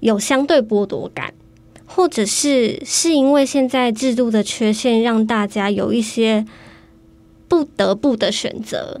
[0.00, 1.32] 有相对剥夺感，
[1.86, 6.44] 或者是是因为现在制度的缺陷，让大家有一些
[7.46, 9.00] 不得不的选择，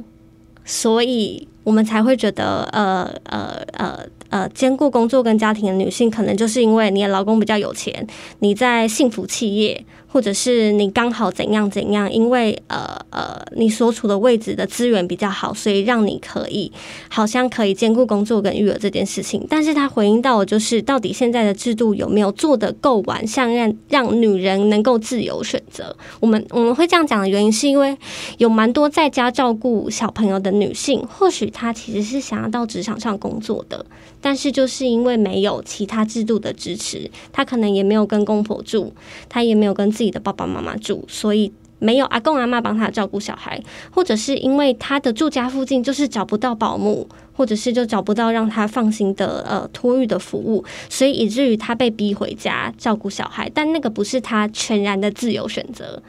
[0.64, 3.98] 所以我们才会觉得，呃呃呃。
[4.28, 8.04] 呃，兼顾工作跟家庭的女性，可能就是因为你的老公比较有钱，
[8.40, 9.86] 你在幸福企业。
[10.16, 16.72] 或者是你刚好怎样怎样，因为呃呃，你所处的位置的资源比较好，所以让你可以
[17.10, 19.46] 好像可以兼顾工作跟育儿这件事情。
[19.46, 25.94] 但是他回应到，就是到底现在的制度有没有做得够完善，让让女人能够自由选择？
[26.18, 27.94] 我们我们会这样讲的原因，是因为
[28.38, 33.84] 有蛮多在家照顾小朋友的女性，或许她其实是想要到职场上工作的，
[34.26, 38.92] 但是就是因为没有其他制度的支持，他可能也没有跟公婆住，
[39.28, 40.10] 他也没有跟自己。
[40.10, 53.50] 的爸爸妈妈住，所以没有阿公阿妈帮他照顾小孩，或者是因为他的住家附近就是找不到保姆，或者是就找不到让他放心的呃托育的服务，所以以至于他被逼回家照顾小孩。
[53.52, 56.02] 但那个不是他全然的自由选择。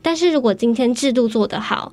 [0.00, 1.92] 但是如果今天制度做得好，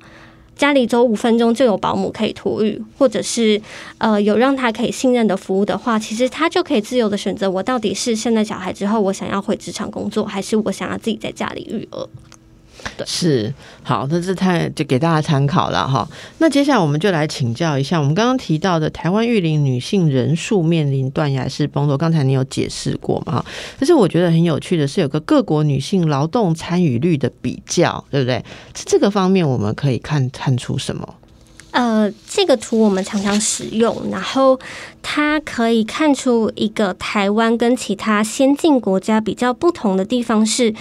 [0.60, 3.58] 家里走五分钟就有保姆可以托育，或者是
[3.96, 12.06] 呃有让他可以信任的服务的话，其实他就可以自由的选择，我到底是生了小孩之后我想要回职场工作，还是我想要自己在家里育儿。
[13.06, 16.06] 是好，那这太就给大家参考了哈。
[16.38, 23.32] 那接下来我们就来请教一下，我们刚刚提到的台湾育龄女性人数面临断崖式崩落，刚才你有解释过嘛？
[23.32, 23.44] 哈，
[23.78, 28.44] 但是我觉得很有趣的是，有个各国女性劳动参与率的比较，对不对？
[28.74, 31.14] 这个方面我们可以看看出什么？
[31.70, 34.58] 呃，这个图我们常常使用，然后
[35.02, 40.74] 它可以看出一个台湾跟其他先进国家比较不同的地方是。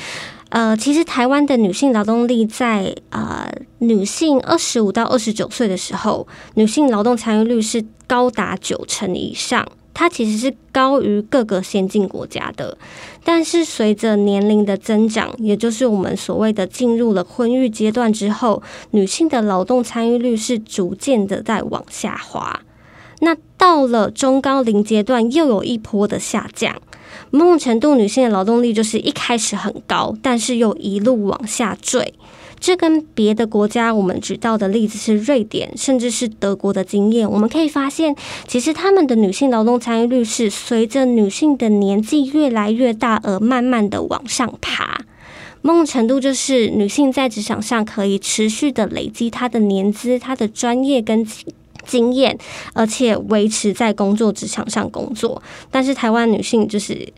[0.50, 12.76] 呃，其实台湾的女性劳动力在呃女性二十五到二十九岁的时候，女性劳动参与率是高达九成以上，它其实是高于各个先进国家的。
[13.24, 22.62] 但是随着年龄的增长，也就是我们所谓的进入了婚育阶段之后，女性的劳动参与率是逐渐的在往下滑。
[23.22, 26.76] 那到了中高龄阶段，又有一波的下降。
[27.32, 32.14] 某种程度，女性的劳动力就是一开始很高，但是又一路往下坠。
[32.60, 38.14] 这跟别的国家我们举到的例子是瑞典，甚至是德国的经验，我们可以发现，
[38.48, 45.06] 其实他们的女性劳动参与率是随着女性的年纪越来越大而慢慢的往上爬。
[45.62, 51.26] 某种程度就是女性在职场上可以持续的累积她的年资、她的专业跟
[51.90, 52.38] 经验，
[52.74, 55.42] 而且维持在工作职场上工作。
[55.72, 57.12] 但是台湾女性就是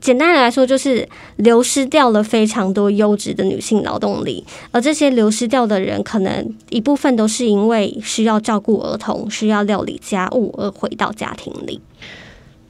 [0.00, 11.80] 简单的来说，就是流失掉了非常多优质的女性劳动力，而这些流失掉的人，可能一部分都是因为需要照顾儿童、需要料理家务而回到家庭里。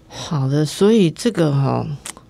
[0.08, 1.86] 好的，所以这个哈。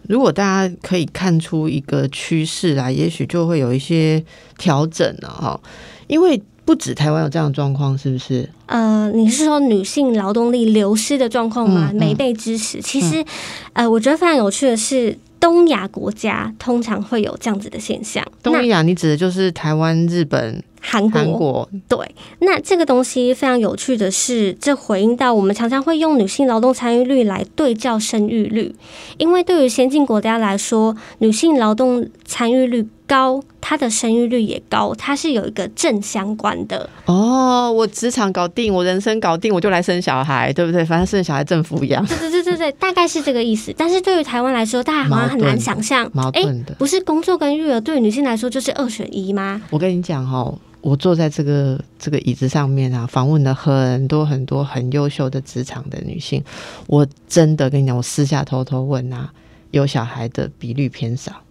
[0.09, 4.23] 如果大家可以看出一个趋势来，也许就会有一些
[4.57, 5.61] 调整了哈。
[6.07, 8.47] 因为不止台湾有这样的状况，是不是？
[8.67, 11.91] 呃，你是说女性劳动力流失的状况吗？
[11.95, 12.83] 没被支持？
[12.83, 13.25] 其实，
[13.73, 18.23] 呃，我觉得非常有趣的是，东亚国家通常会有这样子的现象。
[18.43, 20.63] 东亚，你指的就是台湾、日本。
[20.81, 21.99] 韩国对，
[22.41, 28.75] 那这个东西非常有趣的是，这回应到我们常常会用女性劳动参与率来对照生育率，
[29.19, 36.89] 因为对于先进国家来说，女性劳动参与率高，她的生育率也高，它是有一个正相关的。
[37.07, 40.85] 哦，我职场搞定，我人生搞定，我就来生小孩，对不对？
[40.85, 42.05] 反正生小孩政府养。
[42.07, 43.75] 对对对对对，大概是这个意思。
[43.77, 49.63] 但是对于台湾来说，大家好像很难想象，矛盾的，不是工作跟育儿对于女性来说就是二选一吗？
[49.71, 50.53] 我跟你讲哈。
[50.87, 56.41] 我坐在这个这个椅子上面啊，访问了很多很多很优秀的职场的女性。
[56.87, 59.33] 我真的跟你讲，我私下偷偷问啊，
[59.73, 61.43] 有小孩的比率偏少，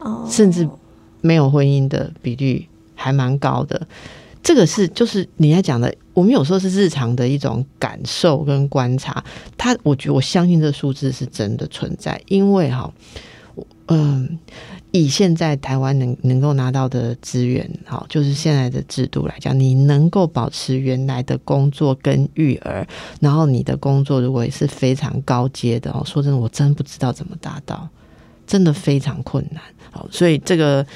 [0.00, 0.68] 哦，甚至
[1.22, 3.80] 没有婚姻的比率还蛮高的。
[4.42, 9.24] 这个是就是你在讲的，我们有时候是日常的一种感受跟观察。
[9.56, 12.92] 他，我觉得我相信这数字是真的存在，因为哈，
[13.88, 14.38] 嗯。
[14.92, 22.86] 以现在台湾能能够拿到的资源，好，就是现在的制度来讲，你能够保持原来的工作跟育儿，
[23.18, 27.88] 然后你的工作如果也是非常高阶的哦，说真的，我真不知道怎么达到，
[28.46, 29.62] 真的非常困难。
[29.90, 30.86] 好，所以这个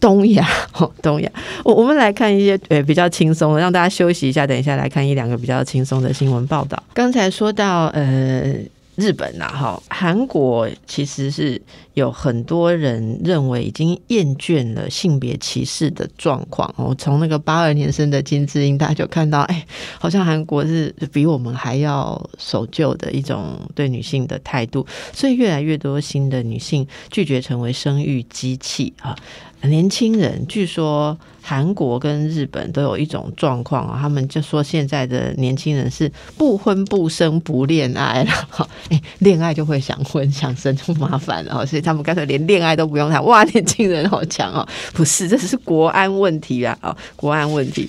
[0.00, 0.48] 东亚，
[1.02, 1.30] 东亚，
[1.62, 6.82] 我我们来看一些呃比较轻松的，让大家休息一下，等一下来看一两个比较轻松的新闻报道。
[6.94, 8.54] 刚才说到呃。
[8.98, 11.60] 日本呐，哈，韩国其实是
[11.96, 16.70] 有很多人认为已经厌倦了性别歧视的状况。
[16.76, 19.66] 哦，从那个八二年生的金智英，大家就看到，哎，
[19.98, 29.16] 好像韩国是比我们还要守旧的一种对女性的态度，所以越来越多新的女性拒绝成为生育机器啊。
[29.62, 43.24] 年轻人据说韩国跟日本都有一种状况啊，他们就说现在的年轻人是不婚不生不恋爱了，哈，哎，恋爱就会想婚想生就麻烦了，所以他们干脆连恋爱都不用谈。
[43.24, 44.66] 哇，年轻人好强哦！
[44.92, 47.88] 不是，这是国安问题啊，哦，国安问题。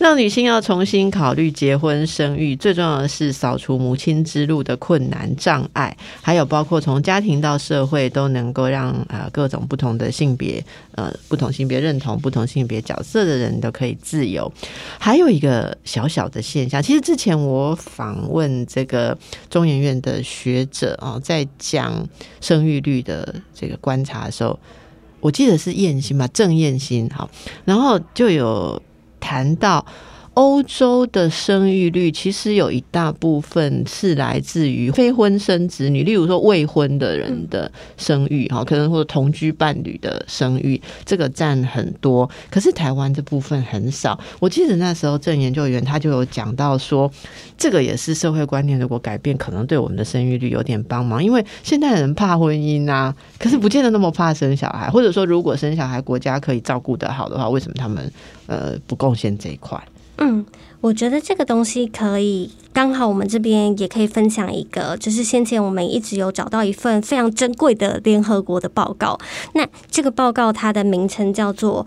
[0.00, 14.50] 让女性要重新考虑结婚生育，最重要的是扫除母亲之路的困难障碍，还有包括从家庭到社会都能够让呃各种不同的性别呃不同性别认同、不同性别角色的人都可以自由。
[14.98, 19.16] 还有一个小小的现象，其实之前我访问这个
[19.50, 22.08] 中研院的学者啊，在讲
[22.40, 24.58] 生育率的这个观察的时候，
[25.20, 27.28] 我记得是燕心吧，郑燕心好，
[27.66, 28.82] 然后就有。
[29.20, 29.84] 谈到
[30.34, 42.30] 欧洲的生育率，其实有一大部分是来自于非婚生子女，例如说未婚的人的生育，哈，可能或者同居伴侣的生育，这个占很多。
[42.48, 44.18] 可是台湾这部分很少。
[44.38, 47.10] 我记得那时候郑研究员他就有讲到说，
[47.58, 51.22] 这个也是社会观念如果改变，可能对我们的生育率有点帮忙。
[51.22, 58.10] 因为现代人怕婚姻啊，可是不见得那么怕生小孩，或者说如果生小孩国家可以照顾得好的话，为什么他们？
[58.46, 59.80] 呃，不贡献这一块。
[60.22, 60.44] 嗯，
[60.82, 69.18] 我觉得这个东西可以刚好，我们这边也可以分享一个，就是先前我们一直有找到一份非常珍贵的联合国的报告。
[69.54, 71.86] 那这个报告它的名称叫做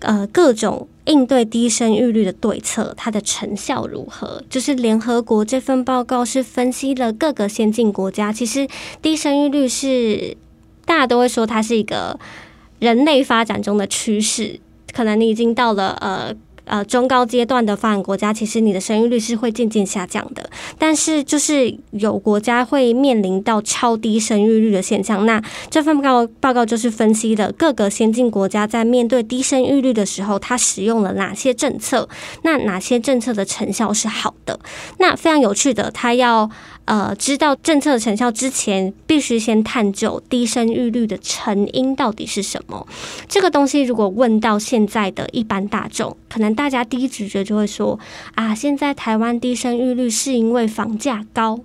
[0.00, 4.44] 呃各种应对低生育率的对策，它的成效如何？
[4.50, 8.68] 就是联合国这份报告是分析了各个先进国家，其实
[9.00, 10.36] 低生育率是
[10.84, 12.20] 大家都会说它是一个
[12.78, 14.60] 人类发展中的趋势。
[14.92, 16.34] 可能你已经到了呃
[16.70, 20.48] 呃中高阶段的发展国家，其实你的生育率是会渐渐下降的。
[20.78, 25.26] 但是就是有国家会面临到超低生育率的现象。
[25.26, 32.08] 那这份报告报告就是分析了各个先进国家在面对低生育率的时候，它使用了哪些政策，
[32.44, 34.58] 那哪些政策的成效是好的。
[34.98, 36.48] 那非常有趣的，它要。
[36.86, 42.86] 呃，知道政策成效之前，必须先探究低生育率的成因到底是什么。
[43.28, 47.98] 这个东西如果问到现在的一般大众，可能大家第一直觉就会说：
[48.34, 51.60] 啊，现在台湾低生育率是因为房价高。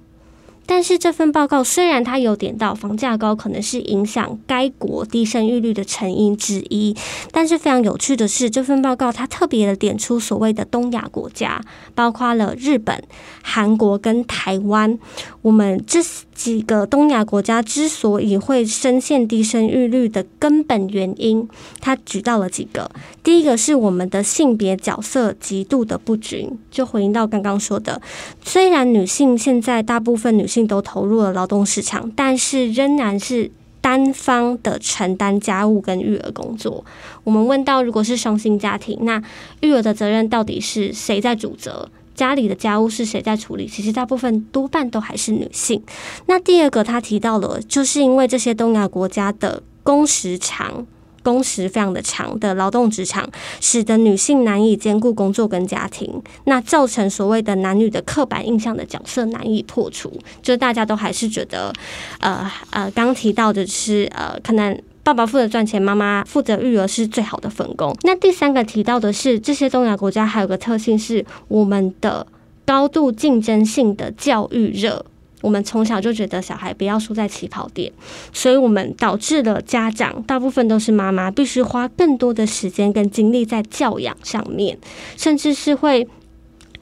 [0.66, 6.96] 但是这份报告虽然它有点到房价高可能是影响该国低生育率的成因之一，
[7.32, 11.62] 但是非常有趣的是，这份报告它特别的点出所谓的东亚国家，
[11.94, 13.04] 包括了日本、
[13.42, 14.98] 韩国跟台湾，
[15.46, 16.00] 我们这
[16.34, 21.48] 几个东亚国家之所以会深陷低生育率的根本原因，
[21.80, 22.90] 它举到了几个。
[23.24, 28.02] 第一个是我们的性别角色极度的不均，就回应到刚刚说的，
[28.44, 30.66] 虽然女性现在大部分女性。
[30.66, 36.84] 都投入了劳动市场，但是仍然是单方的承担家务跟育儿工作。
[37.24, 39.22] 我们问到，如果是双薪家庭，那
[39.62, 41.88] 育儿的责任到底是谁在主责？
[42.16, 43.68] 家里的家务是谁在处理？
[43.68, 45.84] 其实大部分多半都还是女性。
[46.26, 50.88] 那第二个，他提到了，就是因为这些东亚国家的工时长。
[51.26, 53.28] 工时非常的长的劳动职场，
[53.60, 60.14] 使得女性难以兼顾工作跟家庭，那造成所谓的男女的刻板印象的角色难以破除。
[60.44, 61.74] 就大家都还是觉得，
[62.20, 67.96] 呃呃，刚提到的是，呃，可能爸爸负责赚钱，妈妈负责育儿是最好的分工。
[68.02, 72.26] 那第三个提到的是，这些东亚国家还有个特性是，我们的
[72.66, 75.06] 高度竞争性的教育热。
[75.42, 77.92] 我们从小就觉得小孩不要输在起跑点，
[78.34, 84.76] 所以我们导致了家长大部分都是妈妈，必须花更多的时间跟精力在教养上面，
[85.16, 86.08] 甚至是会。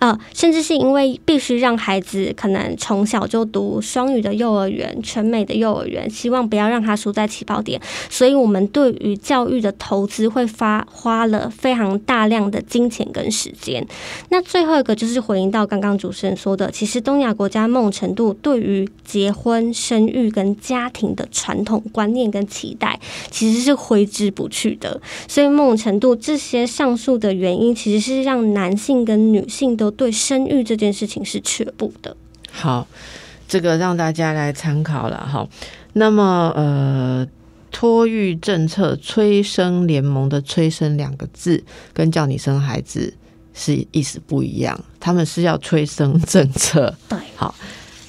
[0.04, 7.80] 呃，甚至是因为必须让孩子可能从小就读双语的幼儿园、全美的幼儿园，希望不要让他输在起跑点，
[8.10, 13.88] 所以我们对于教育的投资会发花了非常大量的金钱跟时间。
[14.28, 23.00] 那最后一个就是回应到刚刚主持人说的，其实东亚国家某种程度对于结婚、生育跟家庭的传统观念跟期待，
[23.32, 25.00] 其实是挥之不去的。
[25.30, 29.93] 所以某种程度，这些上述的原因，其实是让男性跟女性都。
[29.94, 32.16] 对生育这件事情是却步的。
[32.52, 32.88] 好，
[33.48, 35.48] 这个让大家来参考了哈。
[35.94, 37.28] 那么，呃，
[37.72, 41.64] 托育政策催生联盟的“催生”两个字，
[41.94, 43.14] 跟叫你生孩子
[43.54, 44.80] 是意思不一样。
[45.00, 46.96] 他们是要催生政策。
[47.08, 47.54] 对，好。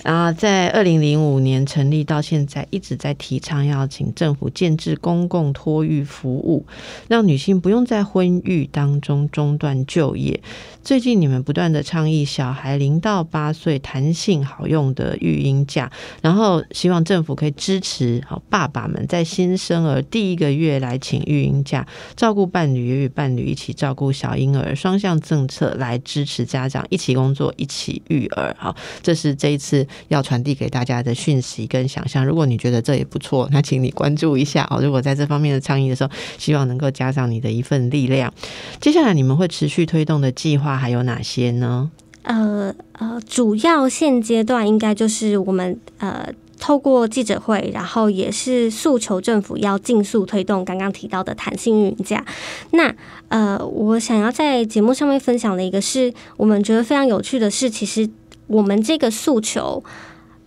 [0.05, 6.67] 啊，在二零零五年成立到现在，一直在提倡要请政府建制公共托育服务，
[7.09, 10.39] 让女性不用在婚育当中中断就业。
[10.83, 15.91] 最近你们不断的倡议小孩零到八岁弹性好用的育婴假，
[16.21, 28.55] 然后希望政府可以支持好爸爸们在新生儿第一个月来请育婴假，照顾伴侣也与伴侣一起照顾小婴儿，双向政策来支持家长一起工作一起育儿。
[28.59, 29.89] 好，这是这一次。
[30.09, 34.80] 要传递给大家的讯息跟想象，如果你觉得这也不错，那请你关注一下哦。
[34.82, 38.32] 如果在这方面的倡议的时候，希望能够加上你的一份力量。
[38.80, 41.90] 接下来你们会持续推动的计划还有哪些呢？
[42.22, 46.26] 呃呃，主要现阶段应该就是我们呃
[46.59, 52.24] 透过记者会，然后也是诉求政府要尽速推动刚刚提到的弹性运价。
[52.70, 52.95] 那
[53.28, 58.09] 呃，我想要在节目上面分享的一个是我们觉得非常有趣的是，其实。
[58.47, 59.82] 我们这个诉求，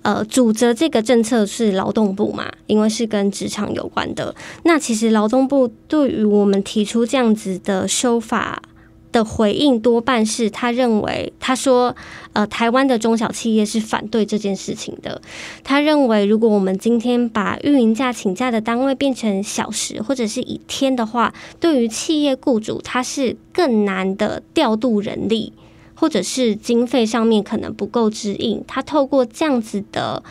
[0.02, 2.52] 呃，主责这个政策是劳动部嘛？
[2.68, 4.34] 因为是跟职场有关的。
[4.64, 8.62] 那其实劳动部对于我们提出这样子的修法
[9.12, 11.96] 的回应，多半是他认为，他说，
[12.34, 15.20] 呃，台湾的中小企业是反对这件事情的。
[15.64, 25.54] 他认为，如果我们今天把运营假请假的单位变成小时或者是以天的话，对于企业雇主，他是更难的调度人力。
[26.00, 30.22] 或者是经费上面可能不够支应，他透过这样子的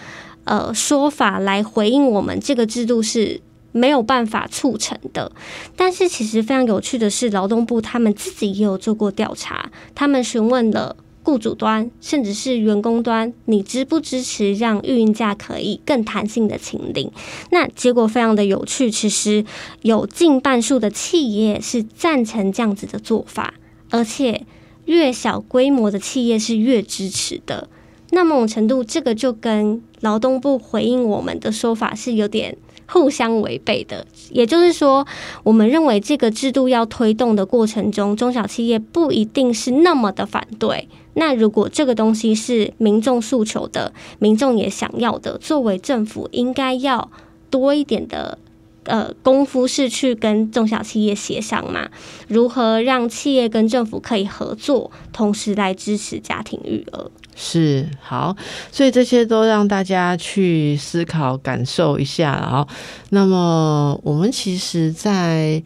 [0.45, 3.41] 呃说法来回应我们，这个制度是
[3.73, 5.33] 没有办法促成的。
[5.75, 10.95] 但是其实非常有趣的是，劳动部他们自己也有做过调查，他们询问了
[11.25, 17.11] 雇主端甚至是员工端，你支不支持让育婴假可以更弹性的请领？
[17.51, 19.45] 那结果非常的有趣，其实
[19.83, 23.55] 有近半数的企业是赞成这样子的做法，
[23.91, 24.47] 而且。
[24.87, 27.69] 越小规模的企业是越支持的，
[28.11, 32.57] 那某种程度，这个就跟劳动部回应我们的说法是有点
[32.89, 34.07] 互相违背的。
[34.31, 35.07] 也就是说，
[35.43, 40.89] 我们认为这个制度要推动的过程中，中小企业不一定是那么的反对。
[41.15, 47.11] 那如果这个东西是民众诉求的，民众也想要的，作为政府应该要
[47.51, 48.39] 多一点的。
[48.87, 51.89] 呃，功夫是去跟中小企业协商嘛？
[52.29, 57.11] 如何让企业跟政府可以合作，同时来支持家庭育儿？
[57.35, 58.35] 是好，
[58.73, 62.67] 所以这些都让大家去思考、感受一下啊。
[63.11, 65.63] 那么，我们其实，在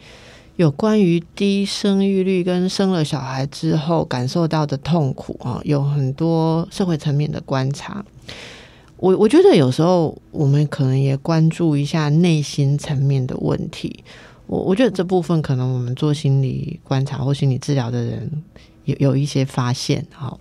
[0.56, 8.04] 有关于低生育率跟生了小孩之后感受到的痛苦啊，有很多社会层面的观察。
[9.00, 14.04] 我我觉得有时候我们可能也关注一下内心层面的问题。
[14.46, 18.42] 我我觉得这部分可能我们做心理观察或心理治疗的人
[18.84, 20.06] 有有一些发现。
[20.12, 20.38] 好，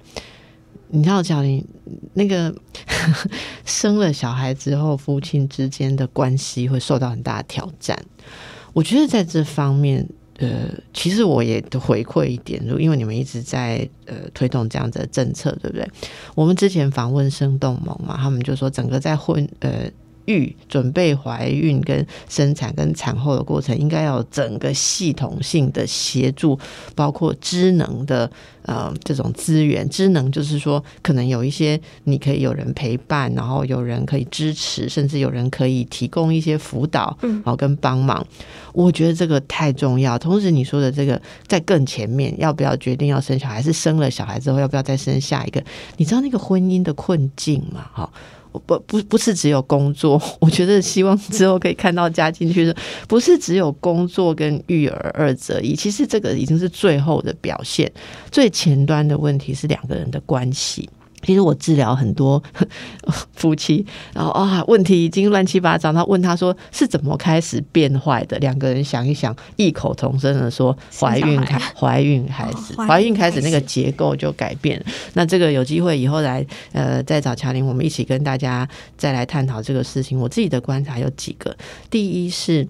[0.89, 1.65] 你知道，小林
[2.13, 2.53] 那个
[3.63, 7.97] 生了小孩之后，夫妻之间的关系会受到很大的挑战。
[8.73, 10.05] 我觉得在这方面。
[10.39, 15.87] 呃，其实我也回馈一点，因为你们一直在呃推动这样的政策，对不对？
[16.35, 19.89] 我们之前访问生动盟嘛，他们就说整个在婚呃。
[20.29, 26.57] 育准备怀孕跟生产跟产后的过程，应该要整个系统性的协助，
[26.95, 28.29] 包括智能的
[28.61, 29.89] 呃这种资源。
[29.89, 38.25] 智能就是说，可能有一些你可以有人陪伴，然后有人可以支持，甚至有人可以提供一些辅导，嗯，好跟帮忙。
[38.71, 40.17] 我觉得这个太重要。
[40.17, 43.59] 同时，你说的这个在更前面，要不要决定要生小孩？
[43.61, 45.61] 是生了小孩之后要不要再生下一个？
[45.97, 47.89] 你知道那个婚姻的困境吗？
[47.91, 48.09] 哈。
[48.65, 52.75] 不不不是只有工作，我觉得希望之后可以看到加进去的，
[53.07, 57.91] 不是只有工作跟育儿二者一，其实这个已经是最后的表现，
[58.31, 60.89] 最前端的问题是两个人的关系。
[61.21, 62.41] 其实我治疗很多
[63.35, 65.91] 夫妻，然后啊，问题已经乱七八糟。
[65.91, 68.37] 他问他说是怎么开始变坏的？
[68.39, 74.83] 两个人想一想，异口同声的说：怀孕开，怀孕开始，怀孕开始，那个结构就改变。
[75.13, 78.67] 那这个有机会以后来，呃，再找乔玲，我们一起跟大家
[78.97, 80.17] 再来探讨这个事情。
[80.17, 81.55] 我自己的观察有几个：
[81.89, 82.67] 第一是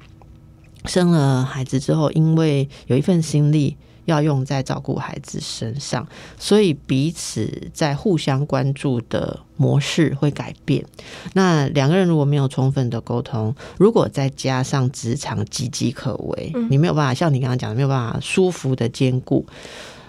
[0.86, 3.78] 生了孩子之后，因为有一份心力。
[4.10, 6.08] 要用在照顾孩子身上，
[6.38, 10.84] 所以彼此在互相关注的模式会改变。
[11.34, 19.46] 那两个人如果没有充分的沟通，如果再加上职场岌岌可危，你没有办法像你刚刚讲的，没有办法舒服的兼顾。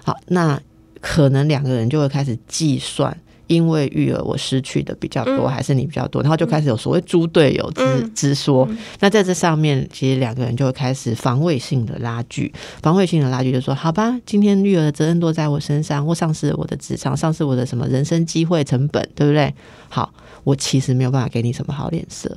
[0.04, 0.60] 好，那
[1.00, 3.16] 可能两个人就会开始计算。
[3.50, 8.68] 因为育儿我失去的比较多，还是你比较多，然后就开始有所谓猪队友之之说。
[9.00, 19.52] 那在这上面，其实两个人就会开始防卫性的拉锯，防卫性的拉锯就说：好吧，今天育儿的责任落在我身上，或丧失了我的职场，丧失我的什么人生机会成本，对不对？
[19.88, 22.36] 好，我其实没有办法给你什么好脸色，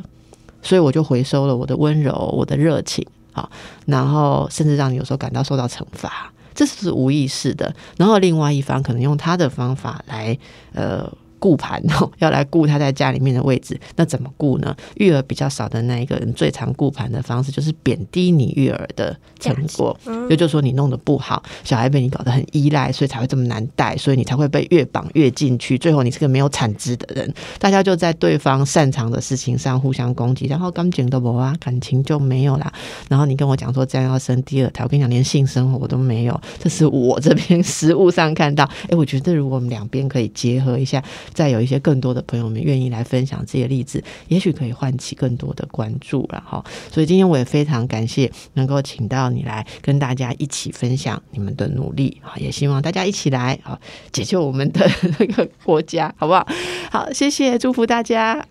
[0.64, 3.52] 所以我就回收了我的温柔，我的热情，好，
[3.86, 6.34] 然后甚至让你有时候感到受到惩罚。
[6.54, 10.38] 这是无意识的，然后另外一方可能用他的方法来，
[10.74, 11.12] 呃。
[11.44, 14.74] 顾盘哦，要来顾他在家里面的位置，那怎么顾呢？
[14.96, 27.34] 育儿比较少的那一个人，最常顾盘的方式就是贬低你育儿的成果，也就是说你弄得不好，小孩被你搞得很依赖，所以才会这么难带，所以你才会被越绑越进去，最后你是个没有产值的人。
[27.60, 32.72] 大家就在对方擅长的事情上互相攻击，然后感情都没啊，感情就没有啦。
[33.10, 38.64] 然后你跟我讲说这样要生第二胎，我跟你讲连性生活我都没有，这是我这边实物上看到。
[38.88, 41.04] 哎，我觉得如果我们两边可以结合一下。
[41.34, 46.64] 再有一些更多的朋友们愿意来分享这些例子，也许可以唤起更多的关注了哈。
[46.92, 53.80] 所以今天我也非常感谢能够请到你来跟大家一起分享你们的努力啊，也希望大家一起来啊
[54.12, 56.48] 解救我们的 那个国家，好不好？
[56.92, 58.46] 好，谢谢，祝福大家。